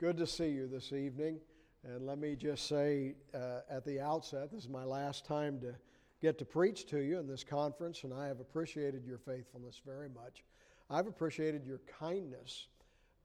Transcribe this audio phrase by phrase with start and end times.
[0.00, 1.40] Good to see you this evening.
[1.84, 5.74] And let me just say uh, at the outset, this is my last time to
[6.22, 10.08] get to preach to you in this conference, and I have appreciated your faithfulness very
[10.08, 10.42] much.
[10.88, 12.68] I've appreciated your kindness.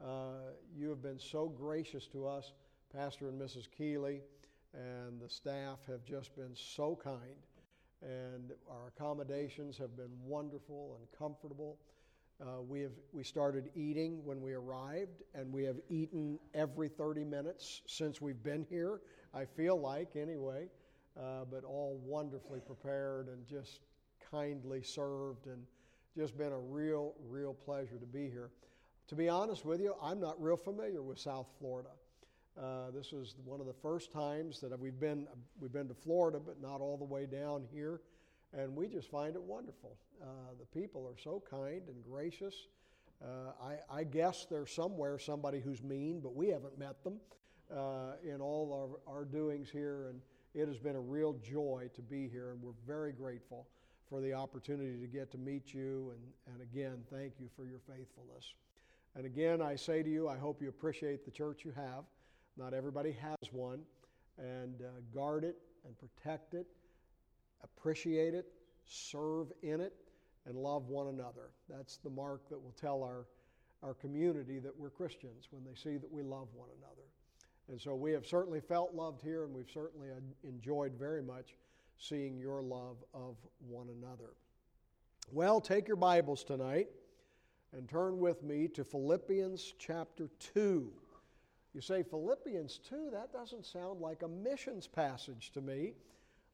[0.03, 2.51] Uh, you have been so gracious to us,
[2.93, 3.69] Pastor and Mrs.
[3.71, 4.19] Keeley,
[4.73, 7.39] and the staff have just been so kind.
[8.01, 11.77] And our accommodations have been wonderful and comfortable.
[12.41, 17.23] Uh, we have we started eating when we arrived, and we have eaten every 30
[17.23, 18.99] minutes since we've been here.
[19.33, 20.67] I feel like anyway,
[21.17, 23.79] uh, but all wonderfully prepared and just
[24.31, 25.63] kindly served, and
[26.17, 28.49] just been a real, real pleasure to be here.
[29.07, 31.89] To be honest with you, I'm not real familiar with South Florida.
[32.61, 35.25] Uh, this is one of the first times that we've been
[35.61, 38.01] we've been to Florida, but not all the way down here
[38.57, 39.97] and we just find it wonderful.
[40.21, 40.25] Uh,
[40.59, 42.67] the people are so kind and gracious.
[43.23, 47.17] Uh, I, I, guess there's somewhere somebody who's mean, but we haven't met them
[47.75, 50.19] uh, in all our, our doings here, and
[50.53, 53.67] it has been a real joy to be here, and we're very grateful
[54.09, 57.79] for the opportunity to get to meet you, and, and again, thank you for your
[57.79, 58.53] faithfulness.
[59.15, 62.03] And again, I say to you, I hope you appreciate the church you have.
[62.57, 63.79] Not everybody has one,
[64.37, 66.67] and uh, guard it and protect it
[67.63, 68.45] appreciate it,
[68.85, 69.93] serve in it,
[70.45, 71.51] and love one another.
[71.69, 73.25] That's the mark that will tell our,
[73.83, 77.07] our community that we're Christians when they see that we love one another.
[77.67, 80.09] And so we have certainly felt loved here, and we've certainly
[80.43, 81.55] enjoyed very much
[81.97, 84.33] seeing your love of one another.
[85.31, 86.87] Well, take your Bibles tonight
[87.73, 90.91] and turn with me to Philippians chapter 2.
[91.73, 93.09] You say, Philippians 2?
[93.11, 95.93] That doesn't sound like a missions passage to me.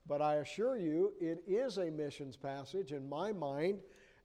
[0.08, 3.80] But I assure you, it is a missions passage in my mind,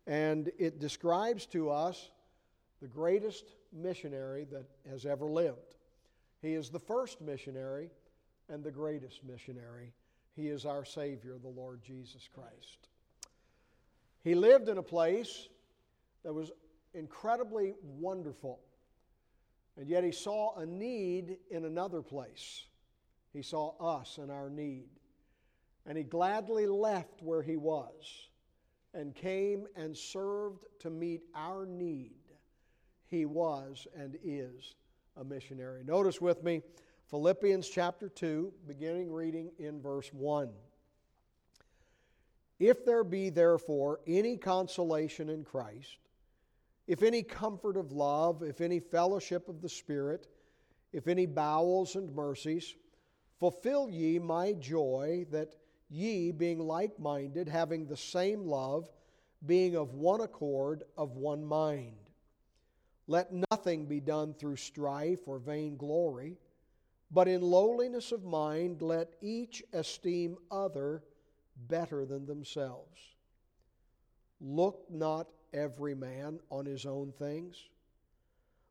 [0.06, 2.10] and it describes to us
[2.80, 5.76] the greatest missionary that has ever lived.
[6.42, 7.90] He is the first missionary
[8.48, 9.92] and the greatest missionary.
[10.34, 12.88] He is our Savior, the Lord Jesus Christ.
[14.22, 15.48] He lived in a place
[16.24, 16.50] that was
[16.94, 18.60] incredibly wonderful,
[19.76, 22.64] and yet he saw a need in another place.
[23.32, 24.88] He saw us and our need.
[25.86, 28.28] And he gladly left where he was
[28.92, 32.16] and came and served to meet our need.
[33.06, 34.74] He was and is
[35.16, 35.84] a missionary.
[35.84, 36.62] Notice with me
[37.08, 40.50] Philippians chapter 2, beginning reading in verse 1.
[42.58, 45.98] If there be therefore any consolation in Christ,
[46.86, 50.26] if any comfort of love, if any fellowship of the Spirit,
[50.92, 52.74] if any bowels and mercies,
[53.38, 55.54] fulfill ye my joy that
[55.88, 58.90] ye being like minded, having the same love,
[59.44, 61.96] being of one accord, of one mind.
[63.06, 66.38] Let nothing be done through strife or vain glory,
[67.10, 71.04] but in lowliness of mind let each esteem other
[71.68, 73.00] better than themselves.
[74.40, 77.56] Look not every man on his own things,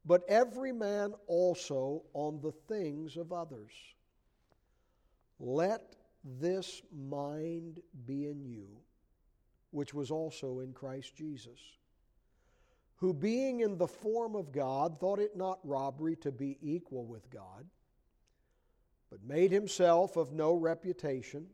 [0.06, 3.72] but every man also on the things of others.
[5.40, 8.68] Let this mind be in you,
[9.72, 11.60] which was also in Christ Jesus,
[12.96, 17.30] who being in the form of God thought it not robbery to be equal with
[17.30, 17.66] God,
[19.12, 21.46] but made himself of no reputation,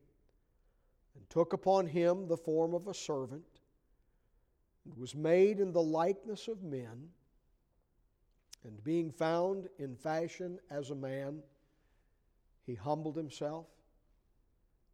[1.16, 3.44] and took upon him the form of a servant,
[4.86, 7.10] and was made in the likeness of men,
[8.64, 11.40] and being found in fashion as a man,
[12.66, 13.66] he humbled himself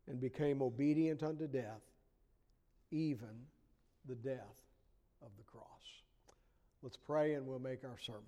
[0.07, 1.81] and became obedient unto death,
[2.91, 3.45] even
[4.07, 4.63] the death
[5.21, 5.65] of the cross.
[6.81, 8.23] Let's pray and we'll make our sermon.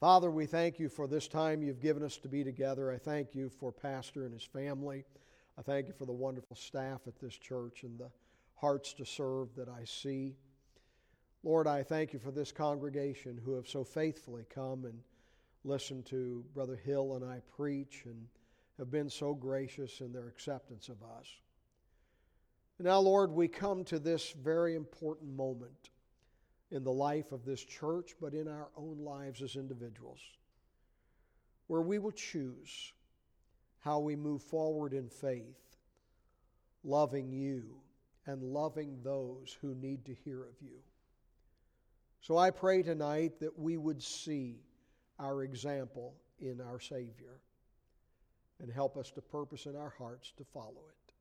[0.00, 2.92] Father, we thank you for this time you've given us to be together.
[2.92, 5.04] I thank you for Pastor and his family.
[5.58, 8.10] I thank you for the wonderful staff at this church and the
[8.54, 10.36] hearts to serve that I see.
[11.42, 15.00] Lord, I thank you for this congregation who have so faithfully come and
[15.64, 18.26] listened to Brother Hill and I preach and
[18.78, 21.26] have been so gracious in their acceptance of us.
[22.80, 25.90] Now, Lord, we come to this very important moment
[26.70, 30.20] in the life of this church, but in our own lives as individuals,
[31.66, 32.92] where we will choose
[33.80, 35.76] how we move forward in faith,
[36.84, 37.64] loving you
[38.26, 40.78] and loving those who need to hear of you.
[42.20, 44.60] So I pray tonight that we would see
[45.18, 47.40] our example in our Savior
[48.60, 51.14] and help us to purpose in our hearts to follow it.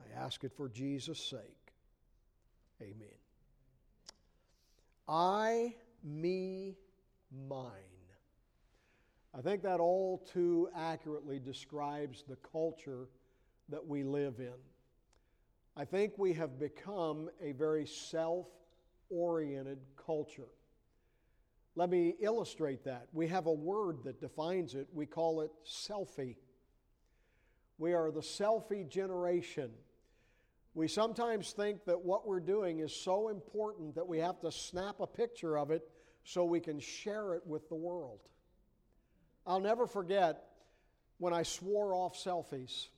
[0.00, 1.72] I ask it for Jesus' sake.
[2.82, 3.08] Amen.
[5.06, 6.76] I, me,
[7.48, 7.70] mine.
[9.36, 13.08] I think that all too accurately describes the culture
[13.68, 14.54] that we live in.
[15.76, 18.46] I think we have become a very self
[19.10, 20.48] oriented culture.
[21.76, 23.08] Let me illustrate that.
[23.12, 24.86] We have a word that defines it.
[24.92, 26.36] We call it selfie.
[27.78, 29.70] We are the selfie generation.
[30.74, 34.96] We sometimes think that what we're doing is so important that we have to snap
[35.00, 35.88] a picture of it
[36.24, 38.20] so we can share it with the world.
[39.46, 40.44] I'll never forget
[41.18, 42.88] when I swore off selfies.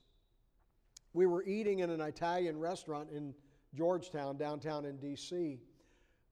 [1.13, 3.33] We were eating in an Italian restaurant in
[3.75, 5.59] Georgetown, downtown in D.C.,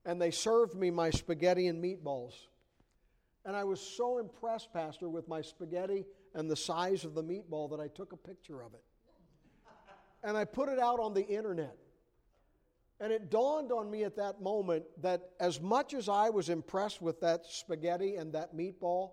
[0.05, 2.33] and they served me my spaghetti and meatballs.
[3.45, 7.69] And I was so impressed, Pastor, with my spaghetti and the size of the meatball
[7.71, 8.83] that I took a picture of it.
[10.23, 11.77] And I put it out on the internet.
[12.99, 17.01] And it dawned on me at that moment that as much as I was impressed
[17.01, 19.11] with that spaghetti and that meatball,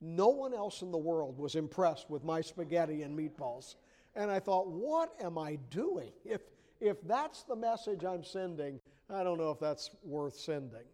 [0.00, 3.76] no one else in the world was impressed with my spaghetti and meatballs.
[4.14, 6.12] And I thought, what am I doing?
[6.24, 6.40] If,
[6.80, 10.84] if that's the message I'm sending, I don't know if that's worth sending.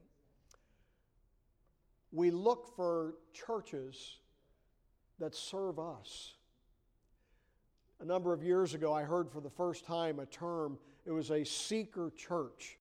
[2.12, 4.18] We look for churches
[5.18, 6.34] that serve us.
[8.00, 11.30] A number of years ago, I heard for the first time a term, it was
[11.30, 12.78] a seeker church.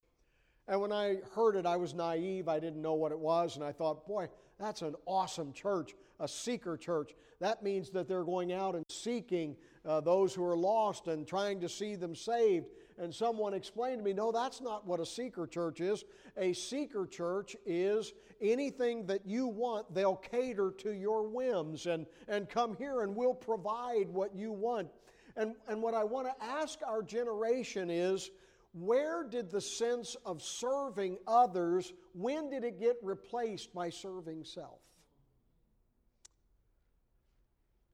[0.68, 2.48] And when I heard it, I was naive.
[2.48, 3.56] I didn't know what it was.
[3.56, 7.14] And I thought, boy, that's an awesome church, a seeker church.
[7.40, 11.60] That means that they're going out and seeking uh, those who are lost and trying
[11.62, 12.68] to see them saved.
[12.98, 16.04] And someone explained to me, no, that's not what a seeker church is.
[16.38, 22.50] A seeker church is anything that you want, they'll cater to your whims and, and
[22.50, 24.90] come here and we'll provide what you want.
[25.36, 28.30] And, and what I want to ask our generation is
[28.74, 34.82] where did the sense of serving others, when did it get replaced by serving self?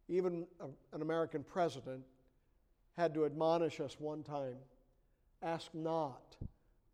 [0.08, 0.48] Even
[0.92, 2.04] an American president
[2.98, 4.56] had to admonish us one time
[5.42, 6.36] ask not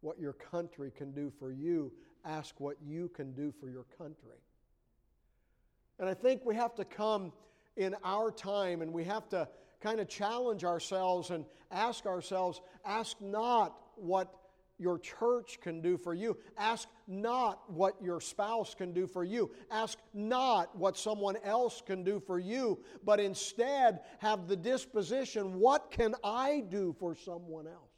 [0.02, 1.92] what your country can do for you,
[2.24, 4.40] ask what you can do for your country.
[6.00, 7.32] And I think we have to come
[7.78, 9.48] in our time and we have to
[9.82, 14.34] kind of challenge ourselves and ask ourselves ask not what
[14.78, 16.38] your church can do for you.
[16.58, 19.52] Ask not what your spouse can do for you.
[19.72, 25.92] Ask not what someone else can do for you, but instead have the disposition what
[25.92, 27.95] can I do for someone else?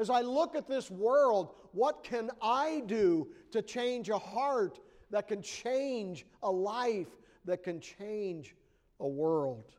[0.00, 4.80] As I look at this world, what can I do to change a heart
[5.10, 7.08] that can change a life,
[7.44, 8.56] that can change
[8.98, 9.72] a world?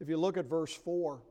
[0.00, 1.22] If you look at verse 4,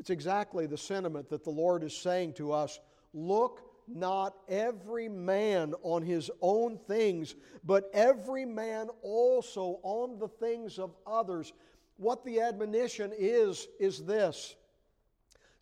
[0.00, 2.80] it's exactly the sentiment that the Lord is saying to us
[3.14, 10.78] Look not every man on his own things, but every man also on the things
[10.78, 11.52] of others.
[11.98, 14.56] What the admonition is, is this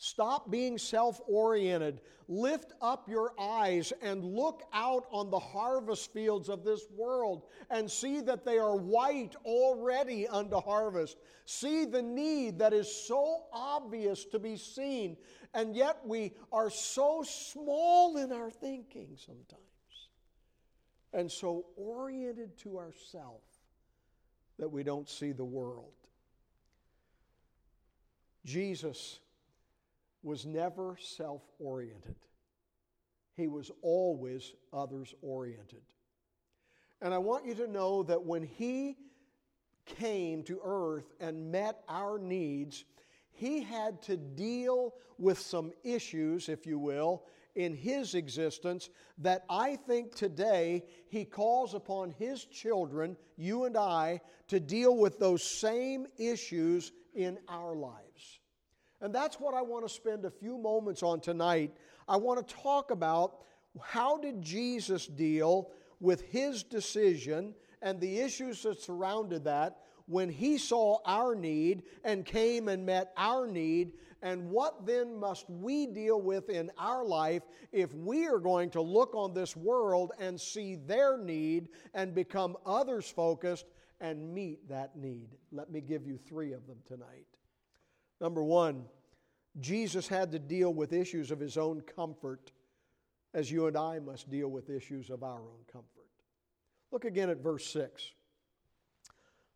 [0.01, 2.01] Stop being self oriented.
[2.29, 7.91] Lift up your eyes and look out on the harvest fields of this world and
[7.91, 11.17] see that they are white already unto harvest.
[11.47, 15.17] See the need that is so obvious to be seen,
[15.53, 19.63] and yet we are so small in our thinking sometimes
[21.13, 23.43] and so oriented to ourselves
[24.61, 25.93] that we don't see the world.
[28.45, 29.19] Jesus
[30.23, 32.17] was never self oriented,
[33.37, 35.83] he was always others oriented.
[37.01, 38.97] And I want you to know that when he
[39.87, 42.85] came to earth and met our needs,
[43.31, 49.77] he had to deal with some issues, if you will, in his existence that I
[49.77, 56.07] think today he calls upon his children, you and I, to deal with those same
[56.19, 58.08] issues in our lives.
[59.01, 61.73] And that's what I want to spend a few moments on tonight.
[62.09, 63.39] I want to talk about
[63.81, 70.59] how did Jesus deal with his decision and the issues that surrounded that when he
[70.59, 76.21] saw our need and came and met our need and what then must we deal
[76.21, 80.75] with in our life if we are going to look on this world and see
[80.75, 83.67] their need and become others focused
[84.01, 85.29] and meet that need?
[85.53, 87.27] Let me give you three of them tonight.
[88.21, 88.85] Number one,
[89.61, 92.53] Jesus had to deal with issues of his own comfort
[93.35, 95.89] as you and I must deal with issues of our own comfort.
[96.91, 98.13] Look again at verse 6.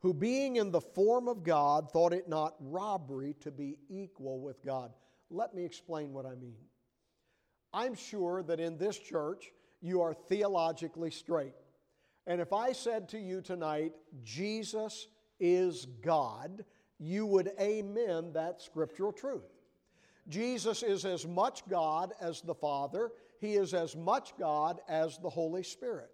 [0.01, 4.63] Who, being in the form of God, thought it not robbery to be equal with
[4.65, 4.93] God.
[5.31, 6.57] Let me explain what I mean.
[7.73, 11.55] I'm sure that in this church you are theologically straight.
[12.27, 13.93] And if I said to you tonight,
[14.23, 15.09] Jesus
[15.41, 16.65] is God,
[17.03, 19.43] you would amen that scriptural truth.
[20.29, 25.29] Jesus is as much God as the Father, He is as much God as the
[25.29, 26.11] Holy Spirit.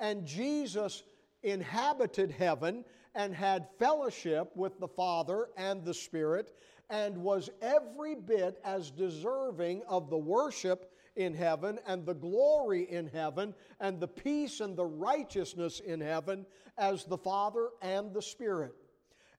[0.00, 1.02] And Jesus
[1.42, 2.84] inhabited heaven
[3.14, 6.54] and had fellowship with the Father and the Spirit
[6.90, 13.08] and was every bit as deserving of the worship in heaven and the glory in
[13.08, 16.46] heaven and the peace and the righteousness in heaven
[16.78, 18.72] as the Father and the Spirit.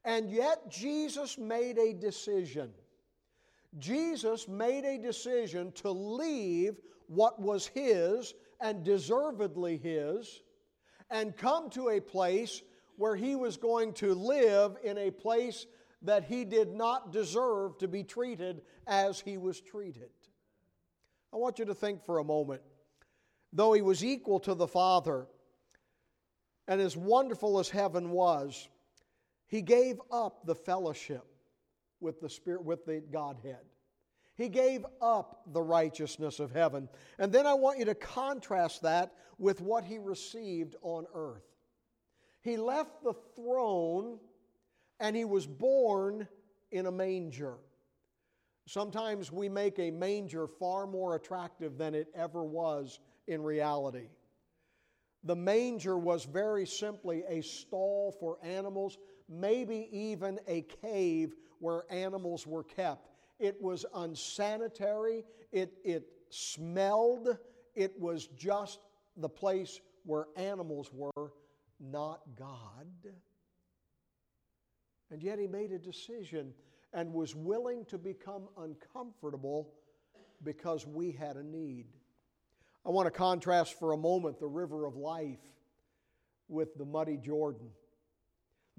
[0.06, 2.72] And yet Jesus made a decision.
[3.78, 10.42] Jesus made a decision to leave what was his and deservedly his
[11.12, 12.62] and come to a place
[12.98, 15.66] where he was going to live in a place
[16.02, 20.10] that he did not deserve to be treated as he was treated.
[21.34, 22.62] I want you to think for a moment.
[23.54, 25.28] Though he was equal to the Father,
[26.68, 28.68] and as wonderful as heaven was,
[29.50, 31.26] he gave up the fellowship
[32.00, 33.66] with the Spirit, with the Godhead.
[34.36, 36.88] He gave up the righteousness of heaven.
[37.18, 41.44] And then I want you to contrast that with what he received on earth.
[42.42, 44.20] He left the throne
[45.00, 46.28] and he was born
[46.72, 47.56] in a manger.
[48.68, 54.10] Sometimes we make a manger far more attractive than it ever was in reality.
[55.24, 58.98] The manger was very simply a stall for animals,
[59.30, 63.10] maybe even a cave where animals were kept.
[63.40, 67.38] It was unsanitary, it, it smelled,
[67.76, 68.80] it was just
[69.16, 71.32] the place where animals were,
[71.80, 72.88] not God.
[75.12, 76.54] And yet he made a decision
[76.94, 79.74] and was willing to become uncomfortable
[80.44, 81.86] because we had a need.
[82.86, 85.40] I want to contrast for a moment the river of life
[86.48, 87.70] with the muddy Jordan.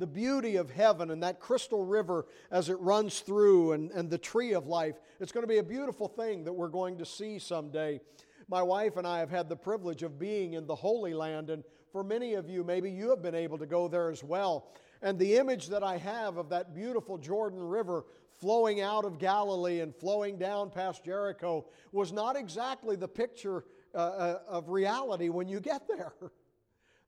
[0.00, 4.16] The beauty of heaven and that crystal river as it runs through, and, and the
[4.16, 4.95] tree of life.
[5.21, 8.00] It's going to be a beautiful thing that we're going to see someday.
[8.49, 11.64] My wife and I have had the privilege of being in the Holy Land, and
[11.92, 14.73] for many of you, maybe you have been able to go there as well.
[15.02, 18.07] And the image that I have of that beautiful Jordan River
[18.38, 23.64] flowing out of Galilee and flowing down past Jericho was not exactly the picture
[23.95, 26.14] uh, uh of reality when you get there.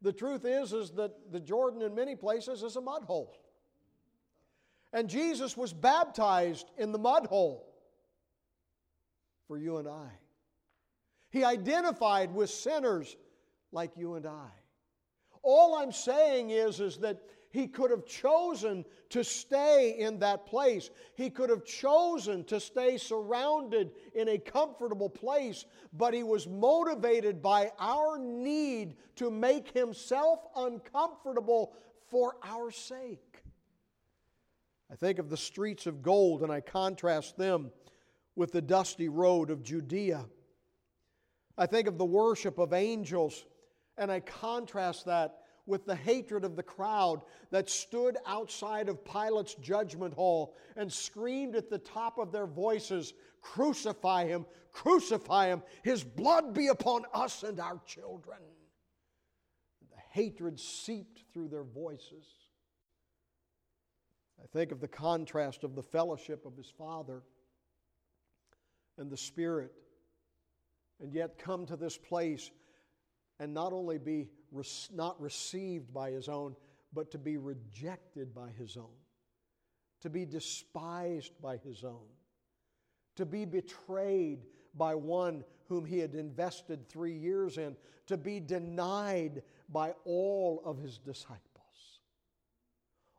[0.02, 3.36] The truth is, is that the Jordan in many places is a mud hole.
[4.92, 7.72] And Jesus was baptized in the mud hole
[9.46, 10.08] for you and I.
[11.30, 13.16] He identified with sinners
[13.70, 14.48] like you and I.
[15.42, 20.88] All I'm saying is, is that he could have chosen to stay in that place.
[21.14, 27.42] He could have chosen to stay surrounded in a comfortable place, but he was motivated
[27.42, 31.74] by our need to make himself uncomfortable
[32.08, 33.42] for our sake.
[34.90, 37.70] I think of the streets of gold and I contrast them
[38.34, 40.24] with the dusty road of Judea.
[41.58, 43.44] I think of the worship of angels
[43.98, 49.54] and I contrast that with the hatred of the crowd that stood outside of Pilate's
[49.54, 56.04] judgment hall and screamed at the top of their voices, Crucify him, crucify him, his
[56.04, 58.38] blood be upon us and our children.
[59.90, 62.24] The hatred seeped through their voices.
[64.42, 67.22] I think of the contrast of the fellowship of his Father
[68.98, 69.72] and the Spirit,
[71.00, 72.50] and yet come to this place
[73.38, 74.30] and not only be
[74.92, 76.54] not received by his own,
[76.92, 78.96] but to be rejected by his own,
[80.00, 82.08] to be despised by his own,
[83.16, 84.44] to be betrayed
[84.74, 90.78] by one whom he had invested three years in, to be denied by all of
[90.78, 91.38] his disciples.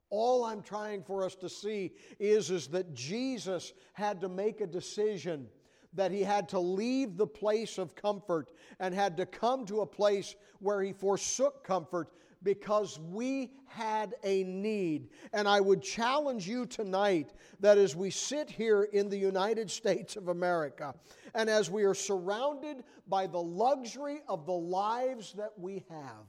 [0.09, 4.67] All I'm trying for us to see is, is that Jesus had to make a
[4.67, 5.47] decision
[5.93, 9.85] that he had to leave the place of comfort and had to come to a
[9.85, 12.09] place where he forsook comfort
[12.43, 15.09] because we had a need.
[15.31, 20.15] And I would challenge you tonight that as we sit here in the United States
[20.15, 20.93] of America
[21.33, 26.25] and as we are surrounded by the luxury of the lives that we have,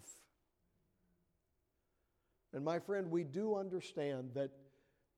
[2.53, 4.51] and my friend, we do understand that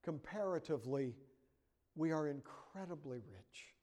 [0.03, 1.15] comparatively
[1.95, 3.76] we are incredibly rich.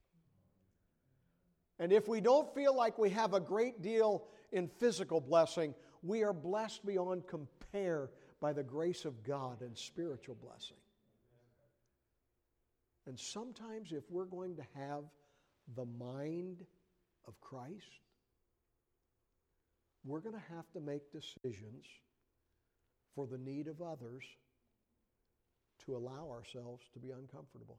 [1.84, 6.22] And if we don't feel like we have a great deal in physical blessing, we
[6.22, 8.08] are blessed beyond compare
[8.40, 10.78] by the grace of God and spiritual blessing.
[13.06, 15.04] And sometimes, if we're going to have
[15.76, 16.64] the mind
[17.28, 18.00] of Christ,
[20.06, 21.84] we're going to have to make decisions
[23.14, 24.24] for the need of others
[25.84, 27.76] to allow ourselves to be uncomfortable,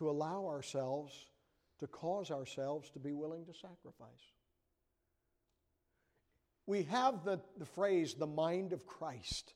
[0.00, 1.12] to allow ourselves
[1.78, 4.32] to cause ourselves to be willing to sacrifice.
[6.66, 9.52] We have the, the phrase, the mind of Christ.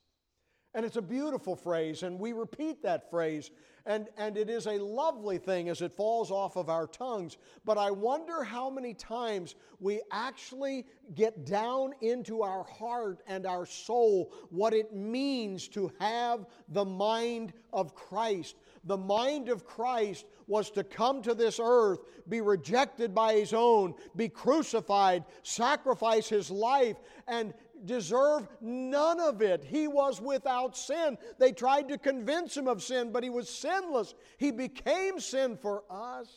[0.75, 3.53] And it's a beautiful phrase, and we repeat that phrase,
[3.87, 7.37] and, and it is a lovely thing as it falls off of our tongues.
[7.65, 13.67] But I wonder how many times we actually get down into our heart and our
[13.67, 18.57] soul what it means to have the mind of Christ.
[18.85, 23.95] The mind of Christ was to come to this earth, be rejected by his own,
[24.17, 26.97] be crucified, sacrifice his life,
[27.29, 27.55] and
[27.85, 29.65] deserve none of it.
[29.65, 31.19] He was without sin.
[31.39, 34.15] They tried to convince him of sin, but he was sinless.
[34.39, 36.29] He became sin for us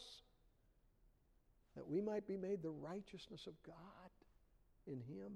[1.75, 3.75] that we might be made the righteousness of God
[4.88, 5.32] in him.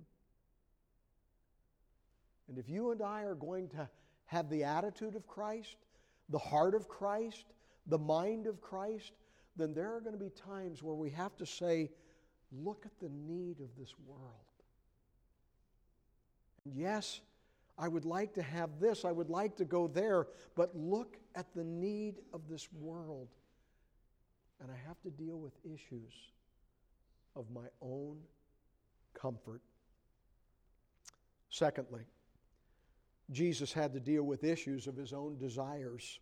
[2.50, 3.88] And if you and I are going to
[4.25, 5.77] have the attitude of Christ,
[6.30, 7.46] the heart of Christ,
[7.88, 9.12] the mind of Christ,
[9.56, 11.89] then there are going to be times where we have to say,
[12.51, 14.50] look at the need of this world.
[16.65, 17.22] Yes,
[17.77, 21.48] I would like to have this, I would like to go there, but look at
[21.56, 23.30] the need of this world.
[24.62, 26.13] And I have to deal with issues
[27.36, 28.18] of my own
[29.13, 29.62] comfort.
[31.50, 32.03] Secondly,
[33.32, 36.20] Jesus had to deal with issues of his own desires,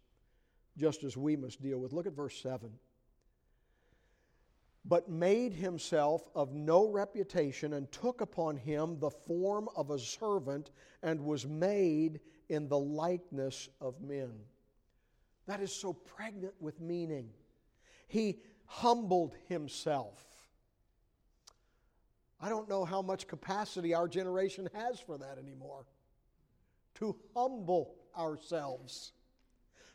[0.77, 1.91] just as we must deal with.
[1.91, 2.69] Look at verse 7
[4.89, 10.71] but made himself of no reputation and took upon him the form of a servant
[11.03, 12.19] and was made
[12.49, 14.33] in the likeness of men.
[15.45, 17.29] That is so pregnant with meaning.
[18.07, 20.25] He humbled himself.
[22.41, 25.85] I don't know how much capacity our generation has for that anymore.
[26.95, 29.11] To humble ourselves,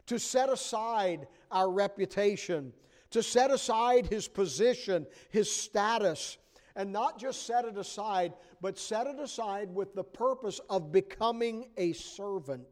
[0.07, 2.73] to set aside our reputation
[3.15, 6.37] to set aside his position, his status,
[6.75, 11.69] and not just set it aside, but set it aside with the purpose of becoming
[11.77, 12.67] a servant.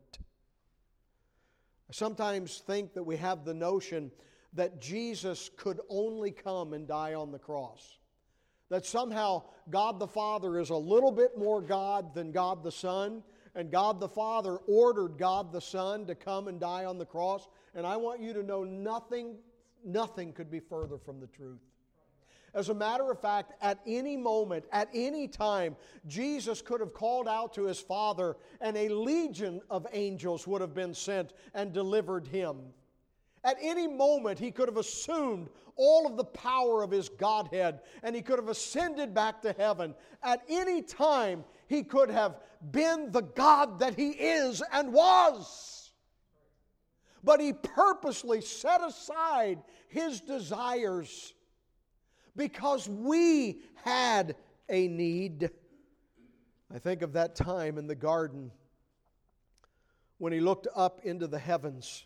[1.88, 4.11] I sometimes think that we have the notion
[4.55, 7.98] that Jesus could only come and die on the cross.
[8.68, 13.22] That somehow God the Father is a little bit more God than God the Son,
[13.55, 17.46] and God the Father ordered God the Son to come and die on the cross.
[17.76, 19.37] And I want you to know nothing
[19.84, 21.60] Nothing could be further from the truth.
[22.54, 25.74] As a matter of fact, at any moment, at any time,
[26.06, 30.74] Jesus could have called out to his Father, and a legion of angels would have
[30.74, 32.58] been sent and delivered him.
[33.44, 38.14] At any moment, he could have assumed all of the power of his Godhead and
[38.14, 39.94] he could have ascended back to heaven.
[40.22, 42.36] At any time, he could have
[42.70, 45.81] been the God that he is and was
[47.24, 51.35] but he purposely set aside his desires
[52.37, 54.37] because we had
[54.68, 55.50] a need.
[56.74, 58.50] I think of that time in the garden
[60.18, 62.04] when he looked up into the heavens.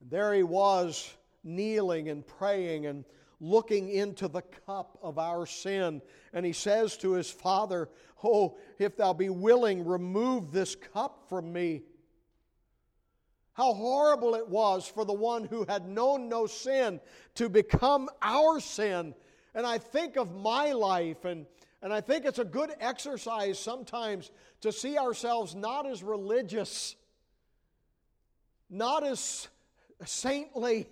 [0.00, 3.04] And there he was kneeling and praying and
[3.40, 6.02] looking into the cup of our sin.
[6.32, 7.88] And he says to his father,
[8.22, 11.82] Oh, if thou be willing, remove this cup from me.
[13.58, 17.00] How horrible it was for the one who had known no sin
[17.34, 19.16] to become our sin.
[19.52, 21.44] And I think of my life, and,
[21.82, 26.94] and I think it's a good exercise sometimes to see ourselves not as religious,
[28.70, 29.48] not as
[30.04, 30.86] saintly,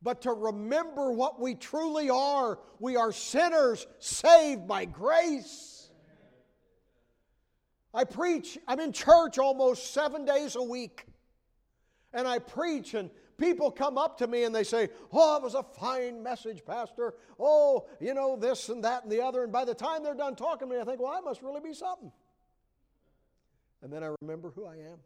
[0.00, 2.60] but to remember what we truly are.
[2.78, 5.90] We are sinners saved by grace.
[7.92, 11.08] I preach, I'm in church almost seven days a week
[12.12, 15.54] and I preach, and people come up to me and they say, Oh, it was
[15.54, 17.14] a fine message, Pastor.
[17.38, 19.42] Oh, you know, this and that and the other.
[19.42, 21.60] And by the time they're done talking to me, I think, Well, I must really
[21.60, 22.12] be something.
[23.82, 24.98] And then I remember who I am.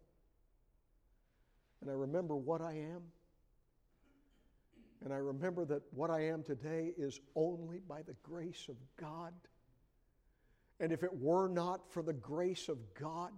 [1.80, 3.02] And I remember what I am.
[5.04, 9.32] And I remember that what I am today is only by the grace of God.
[10.80, 13.30] And if it were not for the grace of God,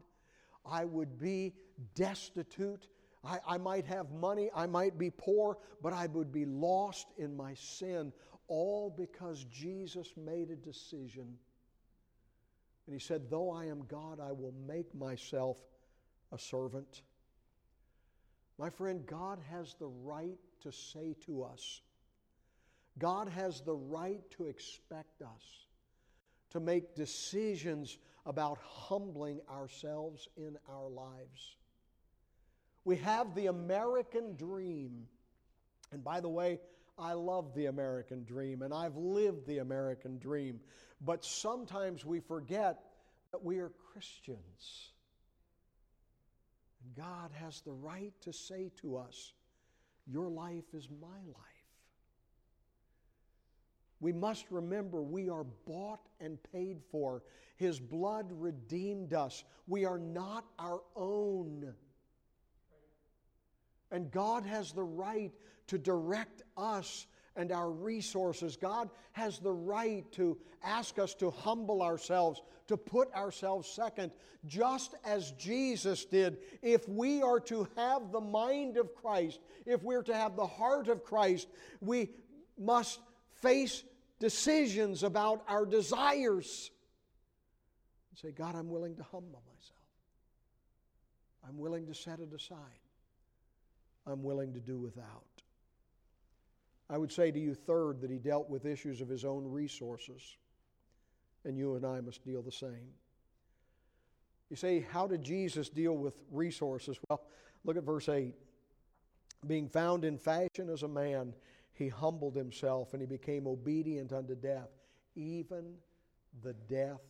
[0.64, 1.54] I would be
[1.94, 2.88] destitute
[3.24, 7.36] I, I might have money, I might be poor, but I would be lost in
[7.36, 8.12] my sin,
[8.46, 11.36] all because Jesus made a decision.
[12.86, 15.58] And he said, Though I am God, I will make myself
[16.32, 17.02] a servant.
[18.58, 21.82] My friend, God has the right to say to us,
[22.98, 25.66] God has the right to expect us
[26.50, 31.57] to make decisions about humbling ourselves in our lives.
[32.84, 35.06] We have the American dream.
[35.92, 36.60] And by the way,
[36.98, 40.60] I love the American dream and I've lived the American dream.
[41.00, 42.80] But sometimes we forget
[43.32, 44.92] that we are Christians.
[46.84, 49.32] And God has the right to say to us,
[50.06, 51.44] Your life is my life.
[54.00, 57.22] We must remember we are bought and paid for.
[57.56, 59.44] His blood redeemed us.
[59.66, 61.74] We are not our own.
[63.90, 65.32] And God has the right
[65.68, 68.56] to direct us and our resources.
[68.56, 74.10] God has the right to ask us to humble ourselves, to put ourselves second,
[74.46, 76.38] just as Jesus did.
[76.62, 80.88] If we are to have the mind of Christ, if we're to have the heart
[80.88, 81.48] of Christ,
[81.80, 82.10] we
[82.58, 83.00] must
[83.40, 83.84] face
[84.18, 86.70] decisions about our desires.
[88.10, 89.78] And say, God, I'm willing to humble myself.
[91.48, 92.58] I'm willing to set it aside.
[94.08, 95.24] I'm willing to do without.
[96.90, 100.36] I would say to you, third, that he dealt with issues of his own resources.
[101.44, 102.88] And you and I must deal the same.
[104.50, 106.98] You say, how did Jesus deal with resources?
[107.08, 107.22] Well,
[107.64, 108.34] look at verse 8.
[109.46, 111.34] Being found in fashion as a man,
[111.74, 114.70] he humbled himself and he became obedient unto death,
[115.14, 115.74] even
[116.42, 117.02] the death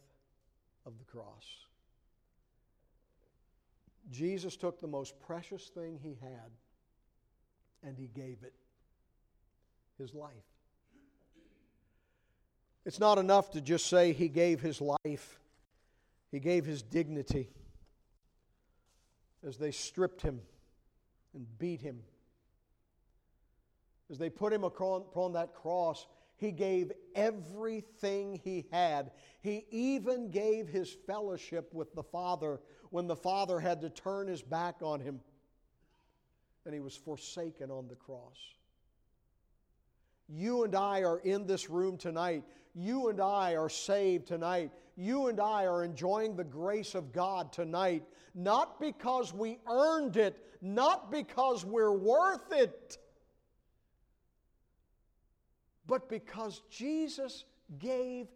[0.85, 1.47] of the cross.
[4.11, 6.51] Jesus took the most precious thing he had
[7.85, 8.55] and he gave it
[9.99, 10.33] his life.
[12.85, 15.41] It's not enough to just say he gave his life,
[16.31, 17.51] he gave his dignity
[19.47, 20.41] as they stripped him
[21.35, 22.01] and beat him.
[24.11, 29.11] As they put him upon that cross, he gave everything he had.
[29.43, 32.61] He even gave his fellowship with the Father
[32.91, 35.21] when the Father had to turn his back on him
[36.64, 38.38] and he was forsaken on the cross.
[40.29, 42.44] You and I are in this room tonight.
[42.75, 44.71] You and I are saved tonight.
[44.97, 48.03] You and I are enjoying the grace of God tonight,
[48.35, 52.99] not because we earned it, not because we're worth it,
[55.87, 57.44] but because Jesus
[57.79, 58.27] gave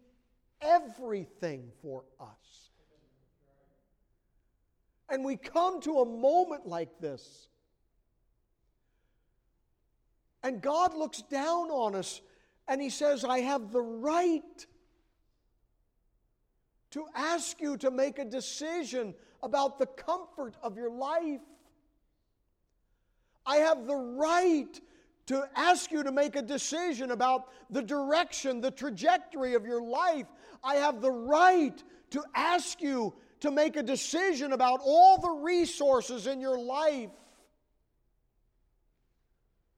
[0.61, 2.69] everything for us.
[5.09, 7.47] And we come to a moment like this
[10.43, 12.21] and God looks down on us
[12.67, 14.67] and He says, I have the right
[16.91, 21.41] to ask you to make a decision about the comfort of your life.
[23.45, 24.79] I have the right
[25.25, 30.27] to ask you to make a decision about the direction, the trajectory of your life.
[30.63, 36.27] I have the right to ask you to make a decision about all the resources
[36.27, 37.09] in your life.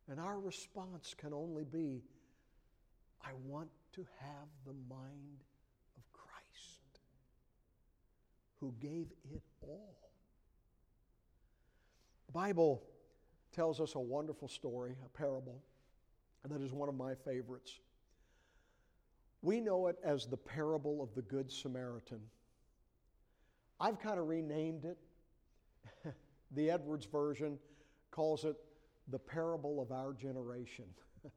[0.10, 2.04] And our response can only be
[3.24, 5.44] I want to have the mind
[5.98, 7.00] of Christ
[8.60, 9.96] who gave it all.
[12.28, 12.84] The Bible
[13.52, 15.64] tells us a wonderful story, a parable,
[16.44, 17.80] and that is one of my favorites.
[19.42, 22.20] We know it as the parable of the Good Samaritan.
[23.80, 24.98] I've kind of renamed it.
[26.52, 27.58] the Edwards version
[28.12, 28.56] calls it
[29.10, 30.86] the parable of our generation.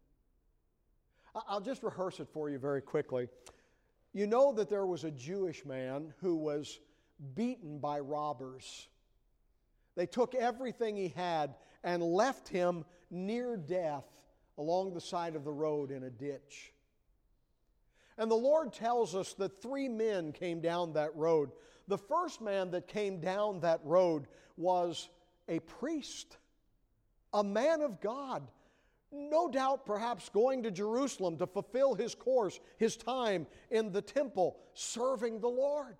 [1.48, 3.28] I'll just rehearse it for you very quickly.
[4.12, 6.80] You know that there was a Jewish man who was
[7.34, 8.88] beaten by robbers.
[9.96, 11.54] They took everything he had
[11.84, 14.04] and left him near death
[14.56, 16.72] along the side of the road in a ditch.
[18.16, 21.52] And the Lord tells us that three men came down that road.
[21.86, 24.26] The first man that came down that road
[24.56, 25.08] was
[25.48, 26.36] a priest
[27.32, 28.42] a man of God,
[29.10, 34.58] no doubt perhaps going to Jerusalem to fulfill his course, his time in the temple,
[34.74, 35.96] serving the Lord.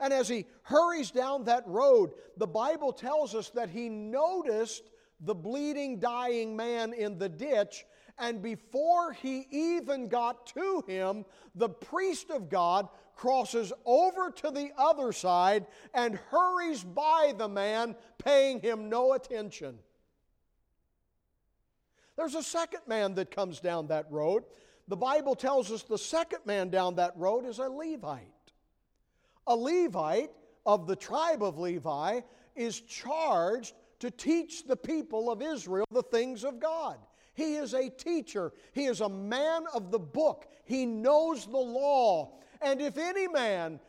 [0.00, 5.34] And as he hurries down that road, the Bible tells us that he noticed the
[5.34, 7.84] bleeding, dying man in the ditch.
[8.18, 14.70] And before he even got to him, the priest of God crosses over to the
[14.76, 19.78] other side and hurries by the man, paying him no attention.
[22.16, 24.44] There's a second man that comes down that road.
[24.88, 28.28] The Bible tells us the second man down that road is a Levite.
[29.46, 30.30] A Levite
[30.66, 32.20] of the tribe of Levi
[32.54, 36.98] is charged to teach the people of Israel the things of God.
[37.34, 38.52] He is a teacher.
[38.72, 40.46] He is a man of the book.
[40.64, 42.38] He knows the law.
[42.60, 43.80] And if any man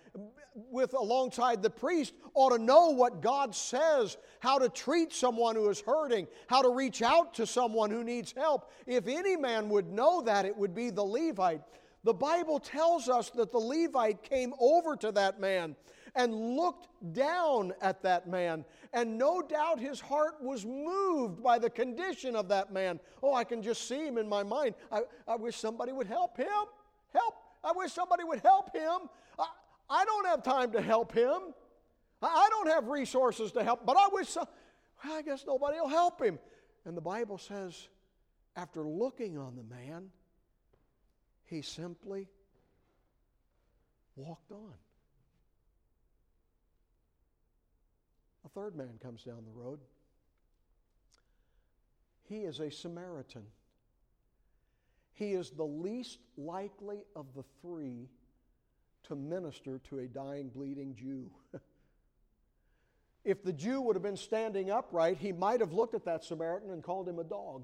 [0.55, 5.69] with alongside the priest ought to know what God says, how to treat someone who
[5.69, 8.71] is hurting, how to reach out to someone who needs help.
[8.87, 11.61] If any man would know that, it would be the Levite.
[12.03, 15.75] The Bible tells us that the Levite came over to that man
[16.15, 18.63] and looked down at that man.
[18.93, 22.99] And no doubt his heart was moved by the condition of that man.
[23.21, 24.75] Oh, I can just see him in my mind.
[24.91, 26.47] I, I wish somebody would help him.
[27.11, 27.35] Help.
[27.63, 29.09] I wish somebody would help him.
[29.89, 31.53] I, don't have time to help him.
[32.21, 34.47] I, I don't have resources to help, but I wish, so,
[35.03, 36.39] well, I guess nobody will help him.
[36.85, 37.87] And the Bible says,
[38.55, 40.09] after looking on the man,
[41.45, 42.27] he simply
[44.15, 44.73] walked on.
[48.45, 49.79] A third man comes down the road.
[52.27, 53.43] He is a Samaritan.
[55.13, 58.09] He is the least likely of the three
[59.07, 61.29] to minister to a dying, bleeding Jew.
[63.23, 66.71] if the Jew would have been standing upright, he might have looked at that Samaritan
[66.71, 67.63] and called him a dog.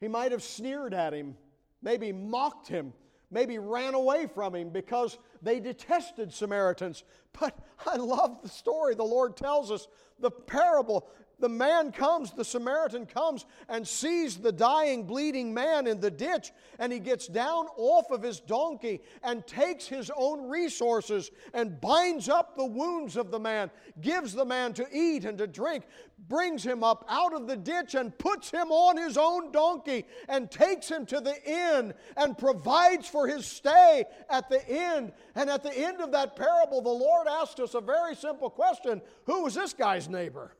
[0.00, 1.36] He might have sneered at him,
[1.82, 2.92] maybe mocked him,
[3.30, 7.04] maybe ran away from him because they detested Samaritans.
[7.38, 9.86] But I love the story the Lord tells us
[10.18, 11.08] the parable
[11.40, 16.52] the man comes, the Samaritan comes and sees the dying, bleeding man in the ditch,
[16.78, 22.28] and he gets down off of his donkey and takes his own resources and binds
[22.28, 25.84] up the wounds of the man, gives the man to eat and to drink,
[26.28, 30.50] brings him up out of the ditch and puts him on his own donkey and
[30.50, 35.12] takes him to the inn and provides for his stay at the inn.
[35.34, 39.00] And at the end of that parable, the Lord asked us a very simple question
[39.24, 40.54] Who was this guy's neighbor?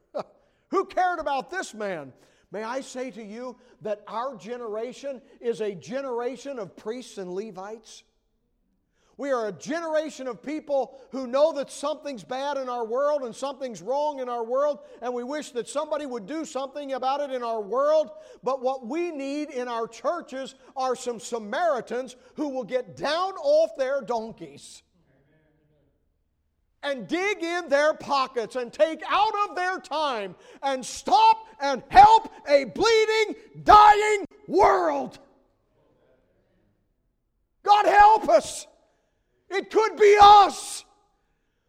[0.71, 2.13] Who cared about this man?
[2.53, 8.03] May I say to you that our generation is a generation of priests and Levites?
[9.17, 13.37] We are a generation of people who know that something's bad in our world and
[13.37, 17.31] something's wrong in our world, and we wish that somebody would do something about it
[17.31, 18.13] in our world.
[18.43, 23.77] But what we need in our churches are some Samaritans who will get down off
[23.77, 24.83] their donkeys
[26.83, 32.33] and dig in their pockets and take out of their time and stop and help
[32.49, 35.19] a bleeding, dying world.
[37.63, 38.67] God help us.
[39.51, 40.85] It could be us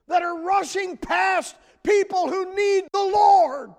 [0.07, 3.71] that are rushing past people who need the Lord.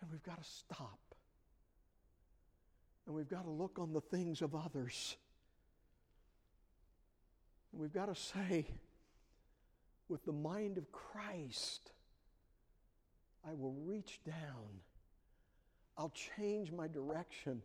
[0.00, 0.98] And we've got to stop.
[3.06, 5.16] And we've got to look on the things of others
[7.78, 8.66] and we've got to say,
[10.08, 11.92] with the mind of Christ,
[13.48, 14.80] I will reach down.
[15.96, 17.62] I'll change my direction.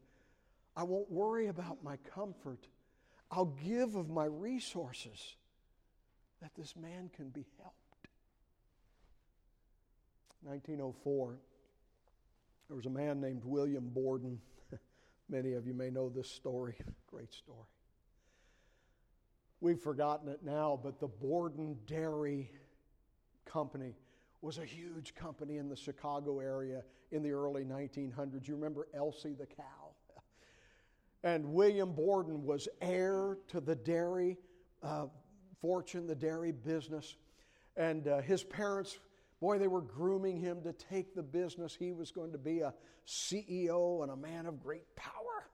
[0.77, 2.67] I won't worry about my comfort.
[3.31, 5.35] I'll give of my resources
[6.43, 8.07] that this man can be helped.
[10.43, 11.39] 1904,
[12.67, 14.39] there was a man named William Borden.
[15.27, 16.75] Many of you may know this story.
[17.07, 17.65] Great story.
[19.63, 22.51] We've forgotten it now, but the Borden Dairy
[23.45, 23.95] Company
[24.41, 28.45] was a huge company in the Chicago area in the early 1900s.
[28.45, 29.63] You remember Elsie the cow?
[31.23, 34.37] And William Borden was heir to the dairy
[34.83, 35.05] uh,
[35.61, 37.15] fortune, the dairy business.
[37.77, 38.99] And uh, his parents,
[39.39, 41.73] boy, they were grooming him to take the business.
[41.73, 42.73] He was going to be a
[43.07, 45.47] CEO and a man of great power.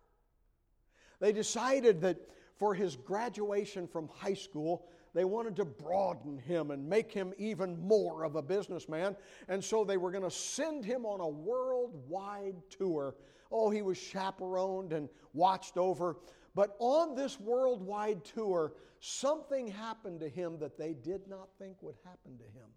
[1.19, 2.17] They decided that
[2.60, 7.80] for his graduation from high school, they wanted to broaden him and make him even
[7.80, 9.15] more of a businessman.
[9.48, 13.15] And so they were going to send him on a worldwide tour.
[13.52, 16.17] Oh, he was chaperoned and watched over.
[16.54, 21.95] But on this worldwide tour, something happened to him that they did not think would
[22.04, 22.67] happen to him.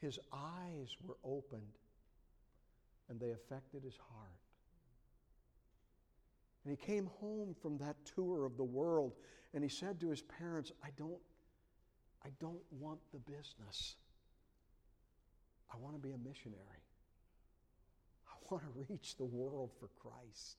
[0.00, 1.78] His eyes were opened
[3.08, 4.43] and they affected his heart.
[6.64, 9.12] And he came home from that tour of the world
[9.52, 11.20] and he said to his parents, I don't,
[12.24, 13.96] I don't want the business.
[15.72, 16.58] I want to be a missionary.
[18.28, 20.56] I want to reach the world for Christ.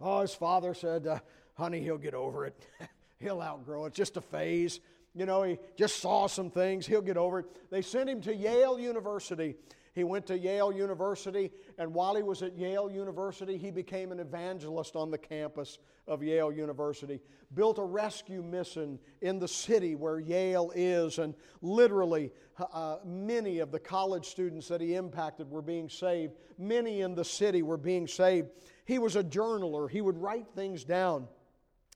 [0.00, 1.20] Oh, his father said, uh,
[1.54, 2.66] Honey, he'll get over it.
[3.18, 3.88] he'll outgrow it.
[3.88, 4.80] It's just a phase.
[5.14, 6.86] You know, he just saw some things.
[6.86, 7.46] He'll get over it.
[7.70, 9.54] They sent him to Yale University
[9.96, 14.20] He went to Yale University, and while he was at Yale University, he became an
[14.20, 17.18] evangelist on the campus of Yale University.
[17.54, 22.30] Built a rescue mission in the city where Yale is, and literally
[22.74, 26.34] uh, many of the college students that he impacted were being saved.
[26.58, 28.50] Many in the city were being saved.
[28.84, 31.26] He was a journaler, he would write things down.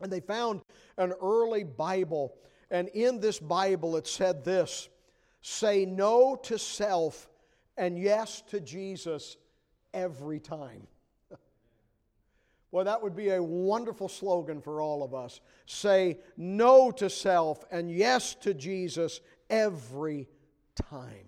[0.00, 0.62] And they found
[0.96, 2.34] an early Bible,
[2.70, 4.88] and in this Bible it said this
[5.42, 7.29] say no to self
[7.76, 9.36] and yes to Jesus
[9.92, 10.86] every time.
[12.72, 15.40] Well, that would be a wonderful slogan for all of us.
[15.66, 20.28] Say no to self and yes to Jesus every
[20.76, 21.26] time.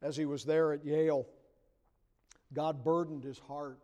[0.00, 1.26] As he was there at Yale,
[2.54, 3.78] God burdened his heart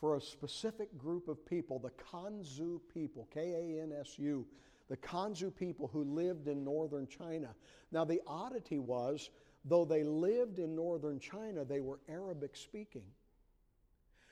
[0.00, 4.46] for a specific group of people, the Kansu people, K A N S U,
[4.88, 7.54] the Kansu people who lived in northern China.
[7.90, 9.30] Now, the oddity was,
[9.64, 13.04] though they lived in northern China, they were Arabic speaking.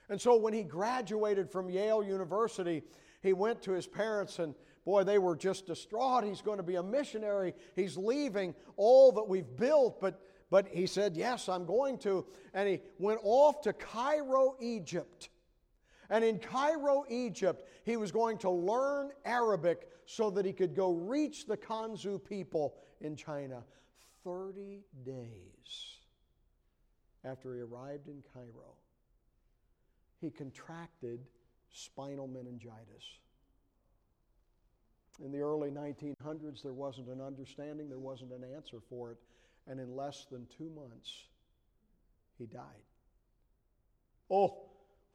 [0.08, 2.82] And so when he graduated from Yale University,
[3.22, 6.24] he went to his parents and boy, they were just distraught.
[6.24, 7.54] He's going to be a missionary.
[7.76, 12.68] He's leaving all that we've built, but but he said, "Yes, I'm going to." And
[12.68, 15.30] he went off to Cairo, Egypt.
[16.10, 20.92] And in Cairo, Egypt, he was going to learn Arabic so that he could go
[20.92, 23.62] reach the Kansu people in China.
[24.24, 25.96] 30 days
[27.24, 28.76] after he arrived in Cairo,
[30.20, 31.20] he contracted
[31.72, 33.18] spinal meningitis.
[35.22, 39.18] In the early 1900s, there wasn't an understanding, there wasn't an answer for it,
[39.68, 41.24] and in less than two months,
[42.38, 42.62] he died.
[44.30, 44.62] Oh,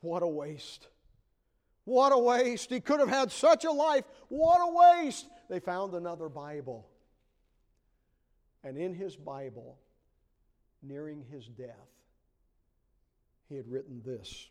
[0.01, 0.87] what a waste.
[1.87, 2.69] What a waste.
[2.69, 4.03] He could have had such a life.
[4.27, 5.29] What a waste.
[5.49, 6.85] They found another Bible.
[8.61, 9.77] And in his Bible,
[10.83, 11.87] nearing his death,
[13.47, 14.49] he had written this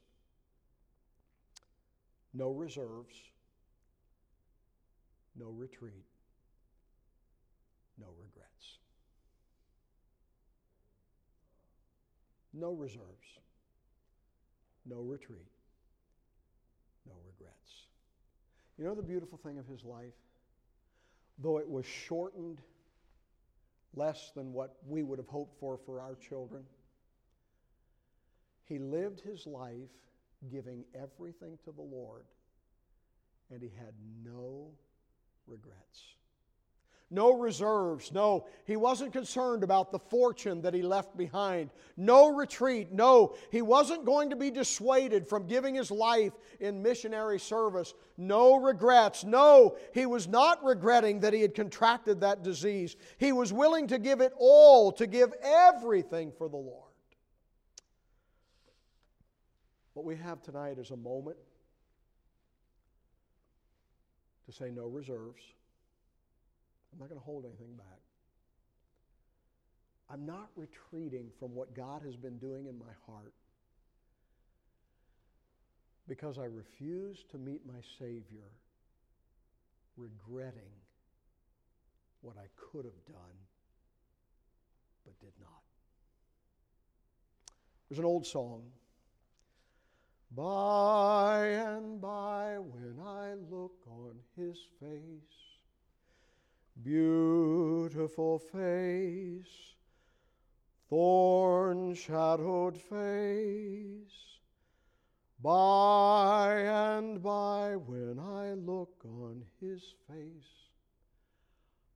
[2.33, 3.15] No reserves,
[5.39, 6.07] no retreat,
[8.01, 8.79] no regrets.
[12.55, 13.29] No reserves,
[14.87, 15.51] no retreat,
[17.07, 17.87] no regrets.
[18.79, 20.15] You know the beautiful thing of his life?
[21.39, 22.61] Though it was shortened
[23.95, 26.65] less than what we would have hoped for for our children,
[28.65, 29.91] he lived his life
[30.51, 32.25] giving everything to the Lord,
[33.51, 34.71] and he had no
[35.47, 36.03] regrets.
[37.09, 38.11] No reserves.
[38.11, 41.71] No, he wasn't concerned about the fortune that he left behind.
[41.97, 42.91] No retreat.
[42.91, 47.95] No, he wasn't going to be dissuaded from giving his life in missionary service.
[48.17, 49.23] No regrets.
[49.23, 52.97] No, he was not regretting that he had contracted that disease.
[53.19, 56.91] He was willing to give it all, to give everything for the Lord.
[59.95, 61.37] What we have tonight is a moment
[64.47, 65.43] to say no reserves
[66.97, 68.01] I'm not going to hold anything back.
[70.09, 73.35] I'm not retreating from what God has been doing in my heart
[76.09, 78.49] because I refuse to meet my Savior
[79.99, 80.73] regretting
[82.23, 83.37] what I could have done
[85.05, 85.63] but did not.
[87.89, 88.63] There's an old song.
[90.35, 95.46] By and by, when I look on his face,
[96.83, 99.75] beautiful face,
[100.89, 104.13] thorn shadowed face.
[105.43, 110.71] By and by, when I look on his face,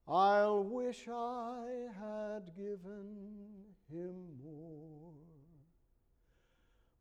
[0.07, 3.17] I'll wish I had given
[3.91, 5.15] him more.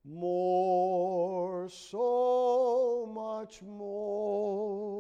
[0.05, 4.99] More, so much more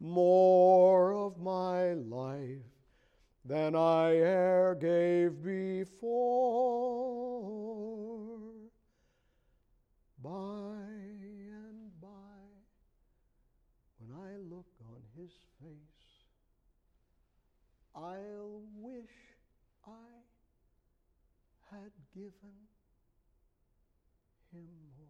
[0.00, 2.62] more of my life
[3.44, 6.04] than I e'er gave before.
[10.22, 12.08] By and by,
[13.98, 16.24] when I look on his face,
[17.94, 19.12] I'll wish
[19.86, 19.90] I
[21.70, 22.56] had given
[24.52, 25.06] him more.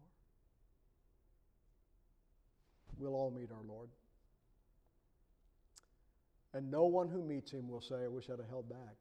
[2.99, 3.89] We'll all meet our Lord.
[6.55, 8.95] And no one who meets him will say, I wish I'd have held back.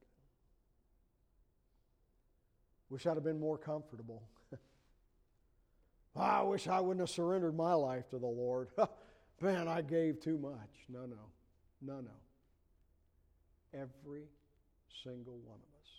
[2.90, 4.28] Wish I'd have been more comfortable.
[6.16, 8.68] Ah, I wish I wouldn't have surrendered my life to the Lord.
[9.40, 10.70] Man, I gave too much.
[10.88, 11.16] No, no.
[11.82, 12.12] No, no.
[13.72, 14.28] Every
[15.02, 15.90] single one of us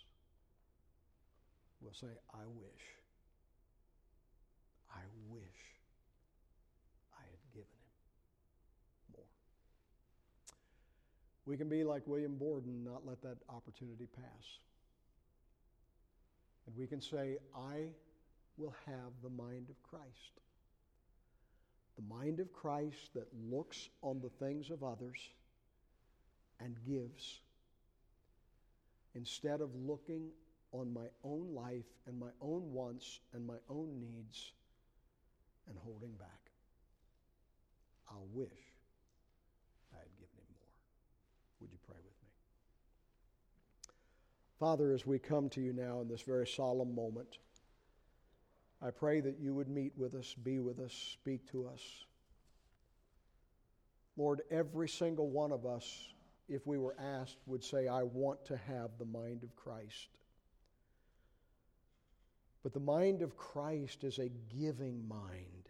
[1.82, 2.84] will say, I wish,
[4.90, 5.42] I wish
[7.12, 9.26] I had given him more.
[11.46, 14.58] We can be like William Borden, not let that opportunity pass.
[16.66, 17.90] And we can say, I
[18.58, 20.40] will have the mind of Christ.
[21.96, 25.18] The mind of Christ that looks on the things of others
[26.60, 27.40] and gives
[29.14, 30.28] instead of looking
[30.72, 34.52] on my own life and my own wants and my own needs
[35.68, 36.50] and holding back.
[38.10, 38.48] I'll wish
[39.92, 40.74] I had given him more.
[41.60, 42.28] Would you pray with me?
[44.58, 47.38] Father, as we come to you now in this very solemn moment,
[48.80, 51.82] I pray that you would meet with us, be with us, speak to us.
[54.16, 56.14] Lord, every single one of us,
[56.48, 60.08] if we were asked, would say, I want to have the mind of Christ.
[62.62, 65.68] But the mind of Christ is a giving mind,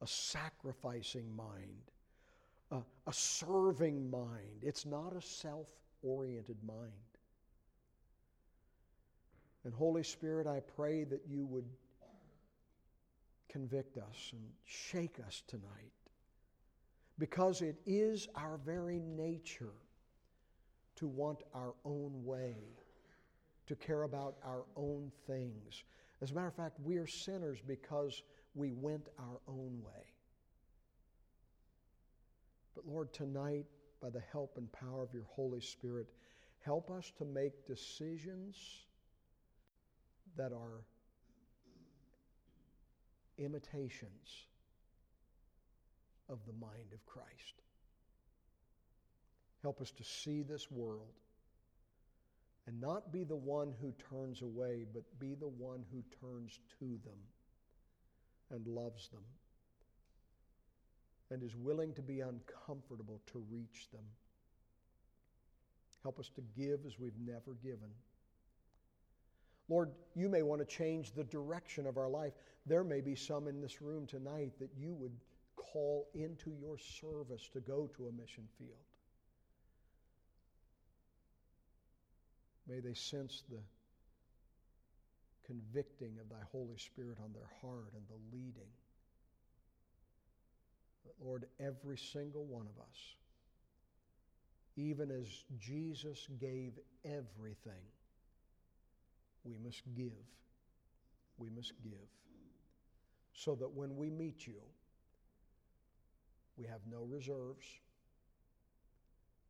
[0.00, 1.90] a sacrificing mind,
[2.70, 4.62] a, a serving mind.
[4.62, 5.66] It's not a self
[6.02, 6.92] oriented mind.
[9.66, 11.64] And Holy Spirit, I pray that you would
[13.48, 15.90] convict us and shake us tonight
[17.18, 19.74] because it is our very nature
[20.94, 22.54] to want our own way,
[23.66, 25.82] to care about our own things.
[26.22, 28.22] As a matter of fact, we are sinners because
[28.54, 30.04] we went our own way.
[32.76, 33.66] But Lord, tonight,
[34.00, 36.06] by the help and power of your Holy Spirit,
[36.60, 38.85] help us to make decisions
[40.36, 40.84] that are
[43.38, 44.46] imitations
[46.28, 47.62] of the mind of Christ.
[49.62, 51.14] Help us to see this world
[52.66, 56.86] and not be the one who turns away, but be the one who turns to
[57.04, 57.18] them
[58.50, 59.22] and loves them
[61.30, 64.04] and is willing to be uncomfortable to reach them.
[66.02, 67.90] Help us to give as we've never given.
[69.68, 72.32] Lord, you may want to change the direction of our life.
[72.66, 75.16] There may be some in this room tonight that you would
[75.56, 78.78] call into your service to go to a mission field.
[82.68, 83.60] May they sense the
[85.46, 88.70] convicting of thy Holy Spirit on their heart and the leading.
[91.04, 93.14] But Lord, every single one of us,
[94.76, 95.26] even as
[95.58, 96.72] Jesus gave
[97.04, 97.82] everything,
[99.46, 100.12] we must give.
[101.38, 102.08] We must give.
[103.32, 104.60] So that when we meet you,
[106.56, 107.66] we have no reserves.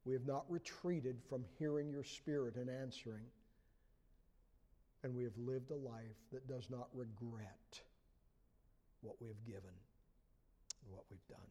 [0.05, 3.25] We have not retreated from hearing your spirit and answering.
[5.03, 7.81] And we have lived a life that does not regret
[9.03, 9.63] what we have given
[10.83, 11.47] and what we've done.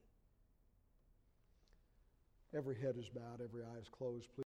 [2.56, 4.28] Every head is bowed, every eye is closed.
[4.36, 4.44] Please